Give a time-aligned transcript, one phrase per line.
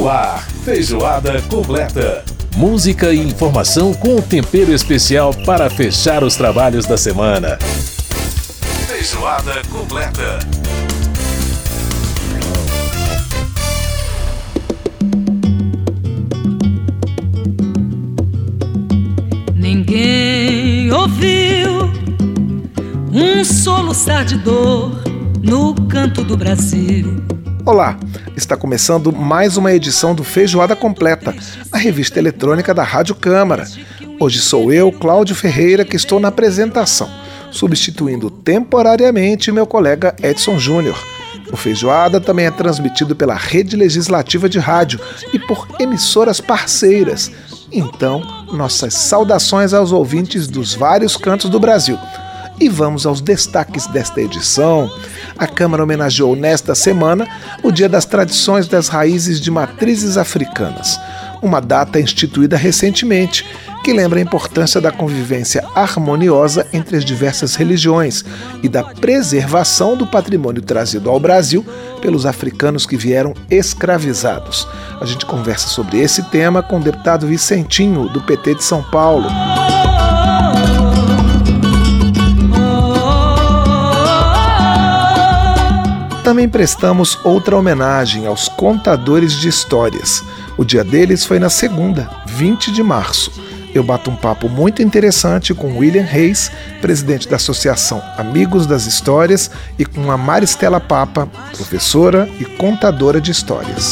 [0.00, 2.24] No ar, feijoada completa.
[2.56, 7.58] Música e informação com tempero especial para fechar os trabalhos da semana.
[8.86, 10.38] Feijoada completa.
[19.54, 21.92] Ninguém ouviu
[23.12, 24.98] um soluçar de dor
[25.42, 27.39] no canto do Brasil.
[27.64, 27.98] Olá,
[28.36, 31.34] está começando mais uma edição do Feijoada Completa,
[31.70, 33.66] a revista eletrônica da Rádio Câmara.
[34.18, 37.08] Hoje sou eu, Cláudio Ferreira, que estou na apresentação,
[37.50, 40.98] substituindo temporariamente meu colega Edson Júnior.
[41.52, 44.98] O Feijoada também é transmitido pela Rede Legislativa de Rádio
[45.32, 47.30] e por emissoras parceiras.
[47.70, 48.22] Então,
[48.52, 51.98] nossas saudações aos ouvintes dos vários cantos do Brasil.
[52.60, 54.90] E vamos aos destaques desta edição.
[55.38, 57.26] A Câmara homenageou nesta semana
[57.62, 61.00] o Dia das Tradições das Raízes de Matrizes Africanas,
[61.40, 63.46] uma data instituída recentemente
[63.82, 68.22] que lembra a importância da convivência harmoniosa entre as diversas religiões
[68.62, 71.64] e da preservação do patrimônio trazido ao Brasil
[72.02, 74.68] pelos africanos que vieram escravizados.
[75.00, 79.30] A gente conversa sobre esse tema com o deputado Vicentinho, do PT de São Paulo.
[86.30, 90.22] Também prestamos outra homenagem aos contadores de histórias.
[90.56, 93.32] O dia deles foi na segunda, 20 de março.
[93.74, 96.48] Eu bato um papo muito interessante com William Reis,
[96.80, 103.32] presidente da Associação Amigos das Histórias, e com a Maristela Papa, professora e contadora de
[103.32, 103.90] histórias.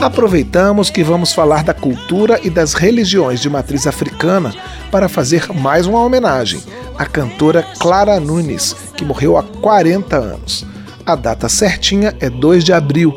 [0.00, 4.54] Aproveitamos que vamos falar da cultura e das religiões de matriz africana
[4.90, 6.62] para fazer mais uma homenagem
[6.98, 10.66] a cantora Clara Nunes, que morreu há 40 anos.
[11.04, 13.16] A data certinha é 2 de abril.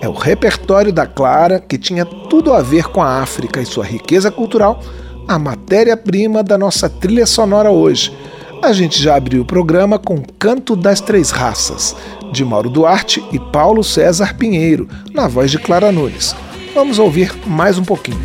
[0.00, 3.84] É o repertório da Clara que tinha tudo a ver com a África e sua
[3.84, 4.80] riqueza cultural,
[5.26, 8.16] a matéria-prima da nossa trilha sonora hoje.
[8.62, 11.94] A gente já abriu o programa com Canto das Três Raças,
[12.32, 16.34] de Mauro Duarte e Paulo César Pinheiro, na voz de Clara Nunes.
[16.74, 18.20] Vamos ouvir mais um pouquinho.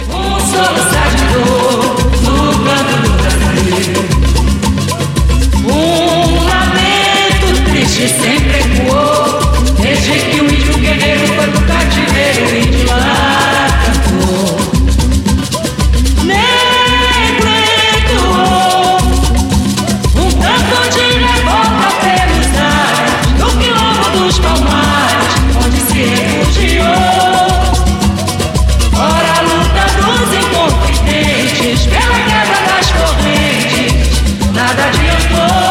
[8.01, 14.59] Triste sempre ecoou Desde que o índio guerreiro foi pro cativeiro O índio lá cantou.
[16.23, 17.49] Negro
[17.93, 18.97] entoou
[20.17, 25.31] Um canto de revolta pelos ares No quilombo dos palmares
[25.63, 26.85] Onde se refugiou.
[28.95, 34.21] Ora a luta dos inconfidentes Pela quebra das correntes
[34.53, 35.70] Nada adiantou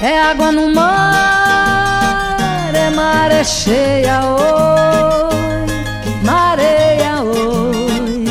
[0.00, 2.36] É água no mar,
[2.72, 5.66] é maré cheia, oi,
[6.22, 8.24] mareia, oi,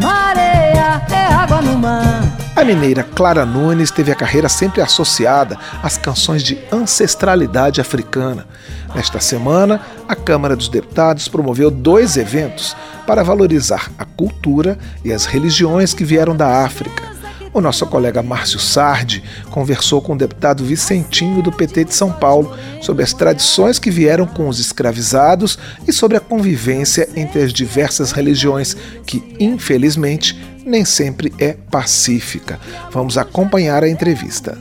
[0.00, 2.22] mareia, é água no mar.
[2.56, 8.46] A mineira Clara Nunes teve a carreira sempre associada às canções de ancestralidade africana.
[8.94, 12.74] Nesta semana, a Câmara dos Deputados promoveu dois eventos
[13.06, 17.09] para valorizar a cultura e as religiões que vieram da África.
[17.52, 22.56] O nosso colega Márcio Sardi conversou com o deputado Vicentinho do PT de São Paulo
[22.80, 28.12] sobre as tradições que vieram com os escravizados e sobre a convivência entre as diversas
[28.12, 32.60] religiões que, infelizmente, nem sempre é pacífica.
[32.92, 34.56] Vamos acompanhar a entrevista.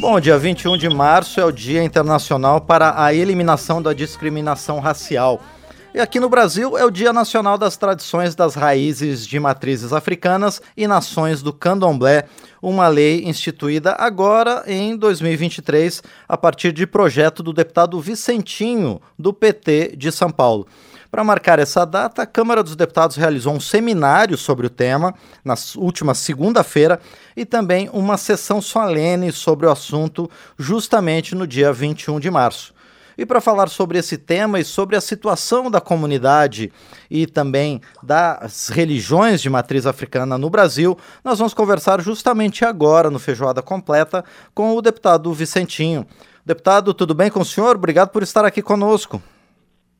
[0.00, 5.42] Bom, dia 21 de março é o Dia Internacional para a Eliminação da Discriminação Racial.
[5.92, 10.62] E aqui no Brasil é o Dia Nacional das Tradições das Raízes de Matrizes Africanas
[10.76, 12.26] e Nações do Candomblé,
[12.62, 19.96] uma lei instituída agora em 2023 a partir de projeto do deputado Vicentinho, do PT
[19.96, 20.64] de São Paulo.
[21.10, 25.12] Para marcar essa data, a Câmara dos Deputados realizou um seminário sobre o tema
[25.44, 27.00] na última segunda-feira
[27.36, 32.72] e também uma sessão solene sobre o assunto justamente no dia 21 de março.
[33.20, 36.72] E para falar sobre esse tema e sobre a situação da comunidade
[37.10, 43.18] e também das religiões de matriz africana no Brasil, nós vamos conversar justamente agora no
[43.18, 44.24] Feijoada Completa
[44.54, 46.06] com o deputado Vicentinho.
[46.46, 47.76] Deputado, tudo bem com o senhor?
[47.76, 49.22] Obrigado por estar aqui conosco.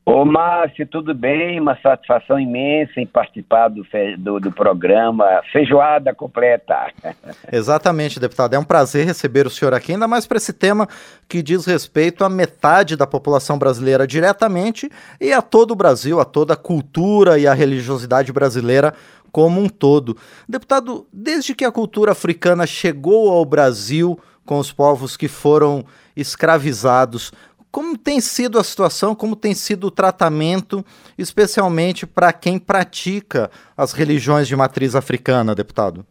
[0.03, 1.59] Ô Márcio, tudo bem?
[1.59, 3.85] Uma satisfação imensa em participar do,
[4.17, 6.91] do, do, programa Feijoada Completa.
[7.51, 8.55] Exatamente, deputado.
[8.55, 10.87] É um prazer receber o senhor aqui, ainda mais para esse tema
[11.29, 14.89] que diz respeito à metade da população brasileira diretamente
[15.19, 18.95] e a todo o Brasil, a toda a cultura e a religiosidade brasileira
[19.31, 20.17] como um todo.
[20.49, 27.31] Deputado, desde que a cultura africana chegou ao Brasil com os povos que foram escravizados,
[27.71, 30.83] como tem sido a situação, como tem sido o tratamento,
[31.17, 36.05] especialmente para quem pratica as religiões de matriz africana, deputado?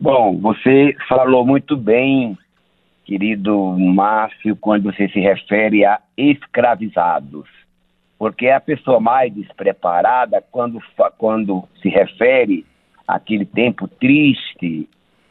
[0.00, 2.36] Bom, você falou muito bem,
[3.04, 7.48] querido Márcio, quando você se refere a escravizados.
[8.18, 10.80] Porque é a pessoa mais despreparada quando,
[11.16, 12.66] quando se refere
[13.06, 14.88] àquele tempo triste,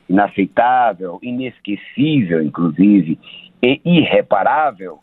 [0.09, 3.19] inaceitável, inesquecível, inclusive,
[3.61, 4.99] e irreparável,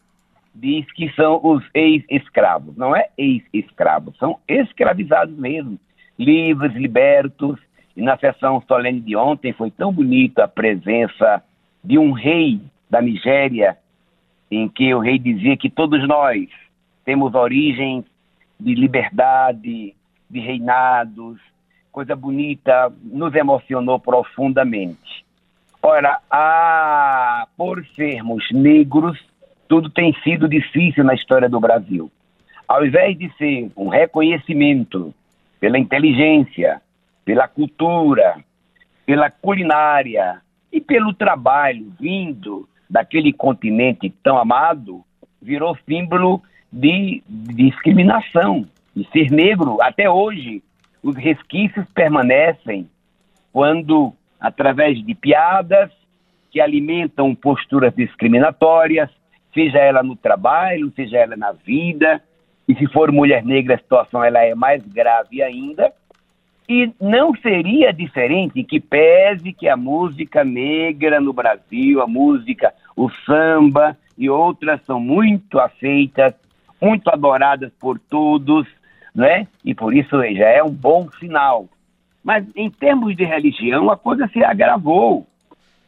[0.54, 2.76] diz que são os ex-escravos.
[2.76, 5.78] Não é ex-escravos, são escravizados mesmo,
[6.18, 7.58] livres, libertos.
[7.96, 11.42] E na sessão solene de ontem foi tão bonita a presença
[11.82, 12.60] de um rei
[12.90, 13.76] da Nigéria,
[14.50, 16.48] em que o rei dizia que todos nós
[17.04, 18.04] temos origens
[18.58, 19.94] de liberdade,
[20.30, 21.38] de reinados,
[21.92, 25.23] coisa bonita, nos emocionou profundamente.
[25.86, 29.22] Ora, a, por sermos negros,
[29.68, 32.10] tudo tem sido difícil na história do Brasil.
[32.66, 35.14] Ao invés de ser um reconhecimento
[35.60, 36.80] pela inteligência,
[37.22, 38.42] pela cultura,
[39.04, 40.40] pela culinária
[40.72, 45.04] e pelo trabalho vindo daquele continente tão amado,
[45.42, 46.42] virou símbolo
[46.72, 48.66] de, de discriminação.
[48.96, 50.62] E ser negro, até hoje,
[51.02, 52.88] os resquícios permanecem
[53.52, 54.14] quando
[54.44, 55.90] através de piadas
[56.50, 59.08] que alimentam posturas discriminatórias,
[59.54, 62.22] seja ela no trabalho, seja ela na vida,
[62.68, 65.90] e se for mulher negra a situação ela é mais grave ainda.
[66.68, 73.08] E não seria diferente que pese que a música negra no Brasil, a música, o
[73.24, 76.34] samba e outras são muito aceitas,
[76.80, 78.66] muito adoradas por todos,
[79.14, 79.48] né?
[79.64, 81.66] E por isso já é um bom sinal.
[82.24, 85.26] Mas em termos de religião, a coisa se agravou.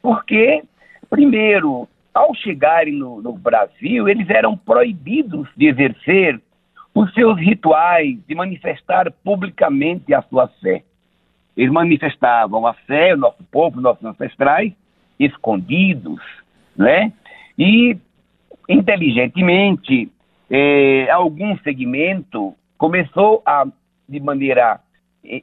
[0.02, 0.62] Porque,
[1.08, 6.40] primeiro, ao chegarem no, no Brasil, eles eram proibidos de exercer
[6.94, 10.82] os seus rituais, de manifestar publicamente a sua fé.
[11.56, 14.72] Eles manifestavam a fé, o nosso povo, nossos ancestrais,
[15.18, 16.20] escondidos,
[16.76, 17.12] né?
[17.58, 17.96] E,
[18.68, 20.10] inteligentemente,
[20.50, 23.66] eh, algum segmento começou a,
[24.06, 24.80] de maneira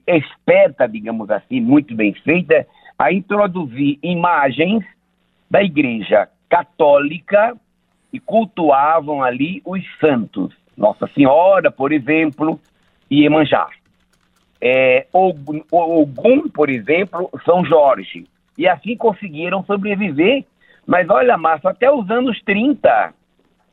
[0.07, 2.65] esperta, digamos assim, muito bem feita,
[2.97, 4.83] a introduzir imagens
[5.49, 7.55] da Igreja Católica
[8.11, 10.53] e cultuavam ali os santos.
[10.77, 12.59] Nossa Senhora, por exemplo,
[13.09, 13.67] e Emanjá.
[14.61, 18.25] É, Ogum, por exemplo, São Jorge.
[18.57, 20.45] E assim conseguiram sobreviver.
[20.85, 23.13] Mas olha, Márcio, até os anos 30,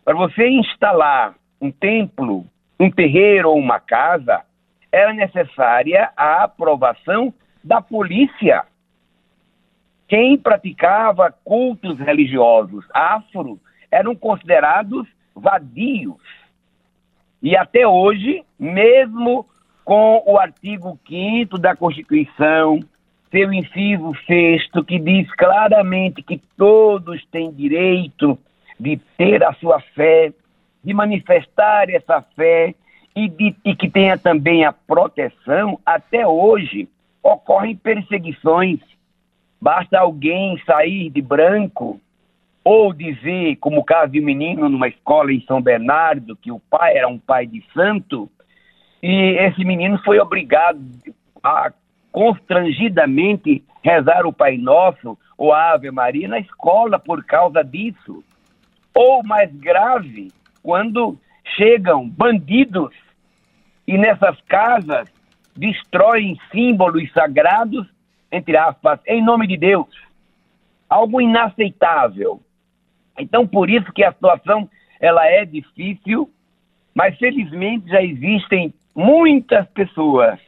[0.05, 2.47] para você instalar um templo,
[2.79, 4.43] um terreiro ou uma casa,
[4.93, 7.33] era necessária a aprovação
[7.63, 8.65] da polícia.
[10.09, 16.21] Quem praticava cultos religiosos afro eram considerados vadios.
[17.43, 19.47] E até hoje, mesmo
[19.85, 22.81] com o artigo 5 da Constituição,
[23.31, 28.39] seu inciso 6, que diz claramente que todos têm direito
[28.79, 30.33] de ter a sua fé,
[30.83, 32.75] de manifestar essa fé
[33.15, 36.89] e, de, e que tenha também a proteção, até hoje
[37.23, 38.81] ocorrem perseguições.
[39.61, 42.01] Basta alguém sair de branco
[42.65, 46.61] ou dizer, como o caso de um menino numa escola em São Bernardo, que o
[46.61, 48.31] pai era um pai de santo,
[49.03, 50.79] e esse menino foi obrigado
[51.43, 51.73] a
[52.13, 58.23] constrangidamente rezar o Pai Nosso ou a Ave Maria na escola por causa disso.
[58.95, 60.31] Ou mais grave,
[60.63, 61.19] quando
[61.57, 62.95] chegam bandidos
[63.87, 65.09] e nessas casas
[65.57, 67.87] destroem símbolos sagrados,
[68.31, 69.89] entre aspas, em nome de Deus.
[70.89, 72.41] Algo inaceitável.
[73.19, 74.69] Então, por isso que a situação
[75.01, 76.31] ela é difícil,
[76.95, 80.39] mas felizmente já existem muitas pessoas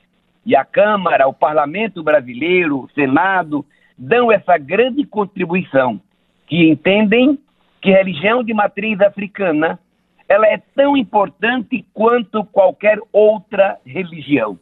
[0.44, 3.64] e a Câmara, o Parlamento brasileiro, o Senado
[3.96, 6.00] dão essa grande contribuição,
[6.46, 7.38] que entendem
[7.80, 9.78] que religião de matriz africana
[10.28, 14.58] ela é tão importante quanto qualquer outra religião.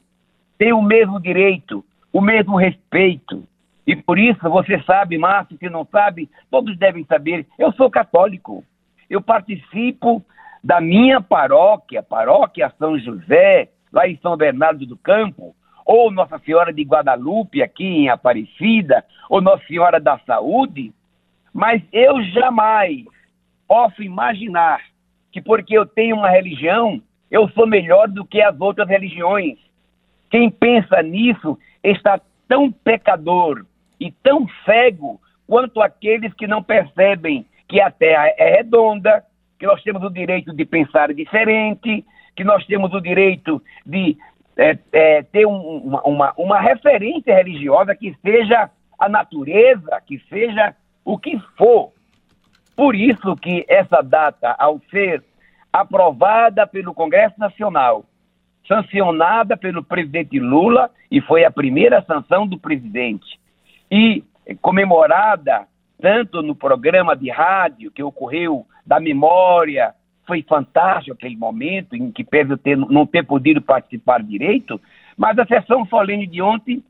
[0.59, 3.45] Tem o mesmo direito, o mesmo respeito.
[3.87, 8.65] E por isso, você sabe, Márcio, se não sabe, todos devem saber, eu sou católico.
[9.09, 10.25] Eu participo
[10.63, 16.73] da minha paróquia, paróquia São José, lá em São Bernardo do Campo, ou Nossa Senhora
[16.73, 20.93] de Guadalupe, aqui em Aparecida, ou Nossa Senhora da Saúde,
[21.53, 23.05] mas eu jamais
[23.67, 24.81] posso imaginar
[25.33, 29.59] que porque eu tenho uma religião, eu sou melhor do que as outras religiões.
[30.31, 33.65] Quem pensa nisso está tão pecador
[33.99, 39.25] e tão cego quanto aqueles que não percebem que a Terra é redonda,
[39.59, 44.17] que nós temos o direito de pensar diferente, que nós temos o direito de
[44.57, 50.75] é, é, ter um, uma, uma, uma referência religiosa que seja a natureza, que seja
[51.05, 51.93] o que for.
[52.81, 55.23] Por isso que essa data, ao ser
[55.71, 58.07] aprovada pelo Congresso Nacional,
[58.67, 63.39] sancionada pelo presidente Lula, e foi a primeira sanção do presidente,
[63.91, 64.25] e
[64.63, 65.67] comemorada
[66.01, 69.95] tanto no programa de rádio que ocorreu da memória
[70.27, 74.81] foi fantástico aquele momento em que Pedro ter, não ter podido participar direito,
[75.19, 76.83] mas a sessão solene de ontem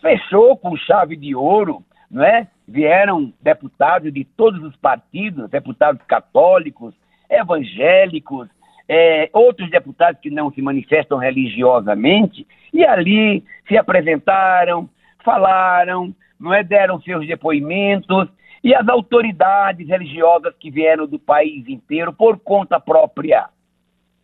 [0.00, 1.82] fechou com chave de ouro,
[2.12, 2.46] não é?
[2.68, 6.94] Vieram deputados de todos os partidos, deputados católicos,
[7.30, 8.48] evangélicos,
[8.86, 14.88] é, outros deputados que não se manifestam religiosamente, e ali se apresentaram,
[15.24, 16.62] falaram, não é?
[16.62, 18.28] deram seus depoimentos
[18.62, 23.48] e as autoridades religiosas que vieram do país inteiro por conta própria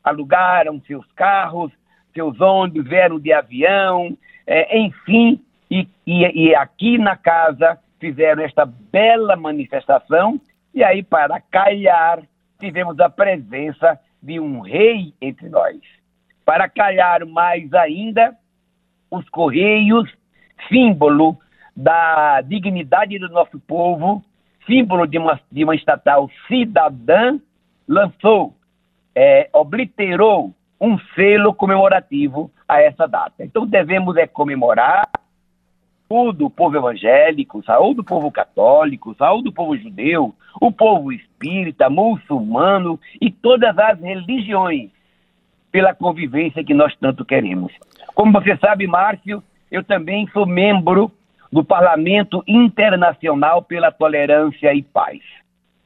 [0.05, 1.73] alugaram seus carros,
[2.15, 4.17] seus ônibus, vieram de avião,
[4.47, 10.41] é, enfim, e, e, e aqui na casa fizeram esta bela manifestação.
[10.75, 12.23] E aí, para calhar,
[12.59, 15.77] tivemos a presença de um rei entre nós.
[16.45, 18.37] Para calhar mais ainda,
[19.11, 20.11] os Correios,
[20.69, 21.39] símbolo
[21.77, 24.25] da dignidade do nosso povo,
[24.67, 27.39] símbolo de uma, de uma estatal cidadã,
[27.87, 28.55] lançou,
[29.15, 33.45] é, obliterou um selo comemorativo a essa data.
[33.45, 35.09] Então devemos é, comemorar
[36.09, 41.91] saúde do povo evangélico, saúde do povo católico, saúde do povo judeu, o povo espírita,
[41.91, 44.91] muçulmano e todas as religiões
[45.71, 47.73] pela convivência que nós tanto queremos.
[48.15, 51.13] Como você sabe, Márcio, eu também sou membro
[51.53, 55.21] do Parlamento Internacional pela Tolerância e Paz.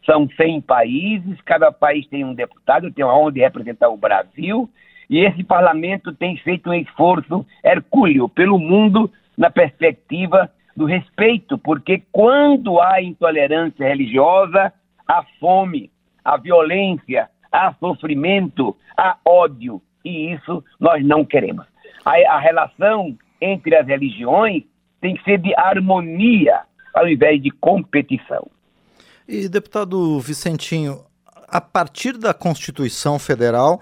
[0.07, 3.97] São 100 países, cada país tem um deputado, eu tenho a honra de representar o
[3.97, 4.69] Brasil,
[5.11, 9.11] e esse parlamento tem feito um esforço hercúleo pelo mundo
[9.43, 14.73] na perspectiva do respeito, porque quando há intolerância religiosa,
[15.05, 15.91] há fome,
[16.25, 21.67] há violência, há sofrimento, há ódio, e isso nós não queremos.
[22.05, 24.63] A, a relação entre as religiões
[25.01, 26.61] tem que ser de harmonia
[26.95, 28.49] ao invés de competição.
[29.27, 31.01] E, deputado Vicentinho,
[31.49, 33.81] a partir da Constituição Federal,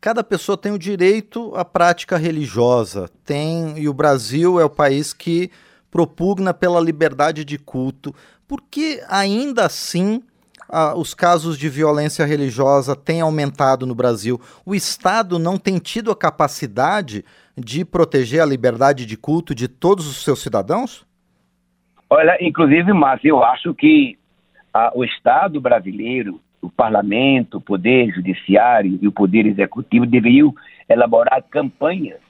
[0.00, 3.08] cada pessoa tem o direito à prática religiosa.
[3.24, 5.50] Tem, e o Brasil é o país que
[5.90, 8.14] propugna pela liberdade de culto.
[8.48, 10.22] Por que ainda assim
[10.96, 14.40] os casos de violência religiosa têm aumentado no Brasil?
[14.64, 17.24] O Estado não tem tido a capacidade
[17.56, 21.04] de proteger a liberdade de culto de todos os seus cidadãos?
[22.08, 24.18] Olha, inclusive, Márcio, eu acho que
[24.72, 30.54] a, o Estado brasileiro, o parlamento, o poder judiciário e o poder executivo deveriam
[30.88, 32.20] elaborar campanhas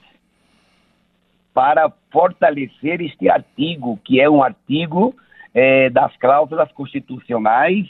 [1.53, 5.13] para fortalecer este artigo, que é um artigo
[5.53, 7.87] é, das cláusulas constitucionais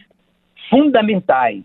[0.69, 1.63] fundamentais.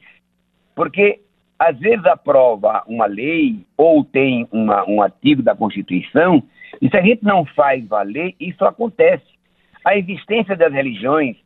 [0.75, 1.21] Porque
[1.59, 6.42] às vezes aprova uma lei ou tem uma, um artigo da Constituição,
[6.83, 9.25] e se a gente não faz valer, isso acontece.
[9.83, 11.37] A existência das religiões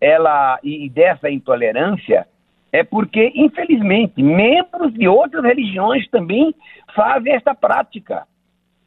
[0.00, 2.26] ela e dessa intolerância
[2.72, 6.54] é porque, infelizmente, membros de outras religiões também
[6.94, 8.26] fazem esta prática.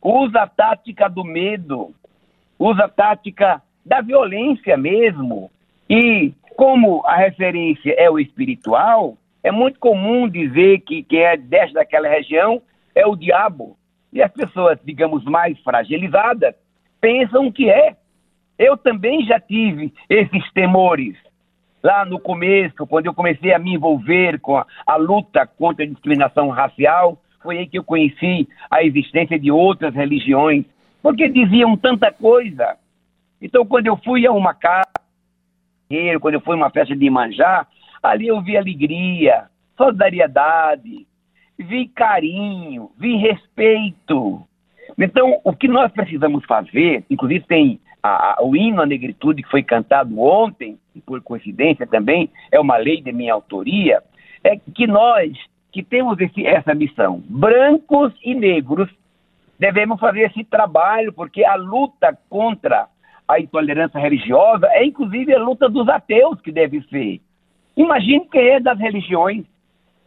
[0.01, 1.93] Usa a tática do medo,
[2.57, 5.51] usa a tática da violência mesmo.
[5.89, 11.73] E como a referência é o espiritual, é muito comum dizer que quem é deste
[11.73, 12.61] daquela região
[12.95, 13.77] é o diabo.
[14.11, 16.55] E as pessoas, digamos, mais fragilizadas
[17.01, 17.97] pensam que é.
[18.57, 21.17] Eu também já tive esses temores.
[21.83, 25.87] Lá no começo, quando eu comecei a me envolver com a, a luta contra a
[25.87, 30.63] discriminação racial, foi aí que eu conheci a existência de outras religiões,
[31.01, 32.77] porque diziam tanta coisa.
[33.41, 34.89] Então, quando eu fui a uma casa,
[36.21, 37.67] quando eu fui a uma festa de manjar,
[38.01, 41.05] ali eu vi alegria, solidariedade,
[41.59, 44.41] vi carinho, vi respeito.
[44.97, 49.63] Então, o que nós precisamos fazer, inclusive tem a, o hino à negritude que foi
[49.63, 54.03] cantado ontem, e por coincidência também é uma lei de minha autoria,
[54.43, 55.31] é que nós
[55.71, 58.87] que temos esse, essa missão, brancos e negros,
[59.57, 62.87] devemos fazer esse trabalho, porque a luta contra
[63.27, 67.21] a intolerância religiosa é inclusive a luta dos ateus que deve ser.
[67.75, 69.45] Imagine quem é das religiões.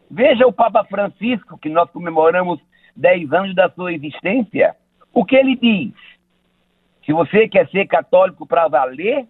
[0.09, 2.61] Veja o Papa Francisco, que nós comemoramos
[2.95, 4.77] 10 anos da sua existência,
[5.13, 5.93] o que ele diz.
[7.07, 9.27] Se você quer ser católico para valer,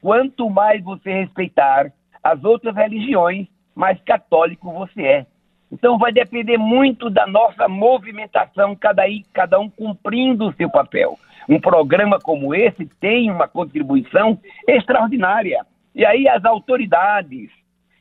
[0.00, 1.92] quanto mais você respeitar
[2.24, 5.26] as outras religiões, mais católico você é.
[5.70, 9.02] Então vai depender muito da nossa movimentação, cada,
[9.32, 11.18] cada um cumprindo o seu papel.
[11.48, 15.64] Um programa como esse tem uma contribuição extraordinária.
[15.94, 17.50] E aí as autoridades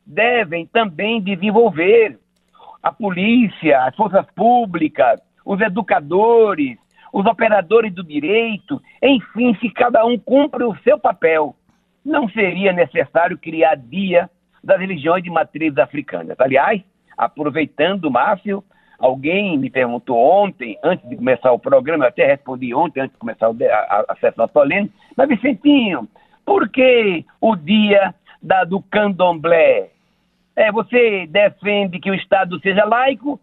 [0.06, 2.18] devem também desenvolver
[2.82, 6.78] a polícia, as forças públicas, os educadores,
[7.12, 11.56] os operadores do direito, enfim, se cada um cumpre o seu papel,
[12.06, 14.30] não seria necessário criar dia
[14.64, 16.40] das religiões de matriz africanas.
[16.40, 16.82] Aliás,
[17.18, 18.64] aproveitando, Márcio,
[18.98, 23.20] alguém me perguntou ontem, antes de começar o programa, eu até respondi ontem, antes de
[23.20, 26.08] começar a, a, a sessão solene, mas Vicentinho,
[26.46, 29.90] por que o dia da, do candomblé?
[30.56, 33.40] É, você defende que o Estado seja laico?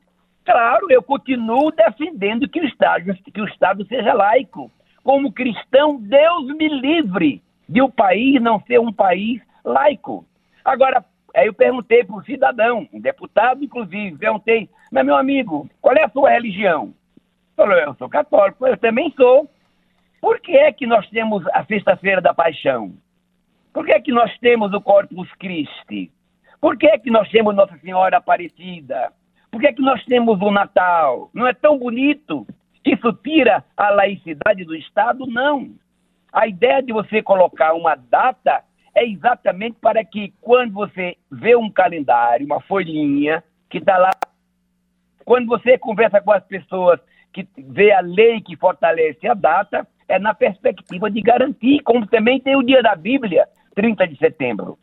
[0.51, 4.71] Claro, eu continuo defendendo que o Estado, que o Estado seja laico.
[5.05, 10.25] Como cristão, Deus me livre de o país não ser um país laico.
[10.65, 11.05] Agora,
[11.37, 16.05] Aí eu perguntei para um cidadão, um deputado, inclusive, perguntei, mas meu amigo, qual é
[16.05, 16.95] a sua religião?
[17.55, 19.49] Falou, eu sou católico, eu também sou.
[20.23, 22.95] Por que é que nós temos a Sexta-feira da Paixão?
[23.75, 26.11] Por que é que nós temos o Corpus Christi?
[26.59, 29.13] Por que é que nós temos Nossa Senhora Aparecida?
[29.59, 31.31] Por que é que nós temos o Natal?
[31.35, 32.47] Não é tão bonito?
[32.87, 35.27] Isso tira a laicidade do Estado?
[35.27, 35.71] Não.
[36.33, 38.63] A ideia de você colocar uma data
[38.95, 44.11] é exatamente para que quando você vê um calendário, uma folhinha que está lá,
[45.25, 47.01] quando você conversa com as pessoas
[47.33, 52.39] que vê a lei que fortalece a data, é na perspectiva de garantir, como também
[52.39, 54.79] tem o dia da Bíblia, 30 de setembro.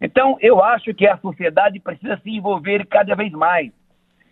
[0.00, 3.77] Então, eu acho que a sociedade precisa se envolver cada vez mais.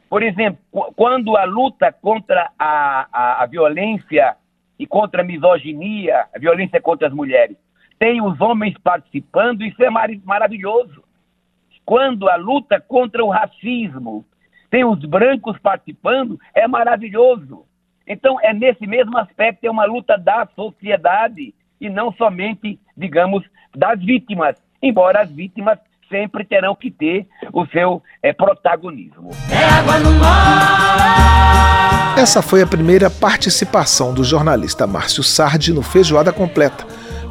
[0.09, 0.59] Por exemplo,
[0.95, 4.37] quando a luta contra a, a, a violência
[4.79, 7.57] e contra a misoginia, a violência contra as mulheres,
[7.99, 11.03] tem os homens participando, isso é mar maravilhoso.
[11.85, 14.25] Quando a luta contra o racismo
[14.71, 17.65] tem os brancos participando, é maravilhoso.
[18.07, 24.01] Então, é nesse mesmo aspecto, é uma luta da sociedade e não somente, digamos, das
[24.01, 29.31] vítimas, embora as vítimas sempre terão que ter o seu é, protagonismo.
[29.51, 31.37] É água no mar.
[32.19, 36.87] Essa foi a primeira participação do jornalista Márcio Sardi no Feijoada Completa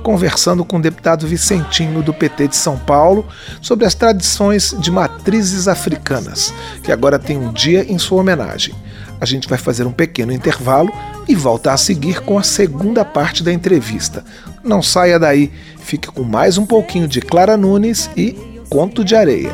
[0.05, 3.27] conversando com o deputado Vicentinho do PT de São Paulo
[3.59, 8.75] sobre as tradições de matrizes africanas, que agora tem um dia em sua homenagem.
[9.19, 10.93] A gente vai fazer um pequeno intervalo
[11.27, 14.23] e volta a seguir com a segunda parte da entrevista.
[14.63, 19.51] Não saia daí, fique com mais um pouquinho de Clara Nunes e Conto de Areia.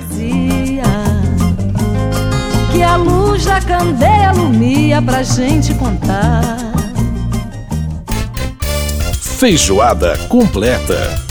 [2.72, 6.72] Que a luz da candeia alumia pra gente contar
[9.42, 11.31] Feijoada completa.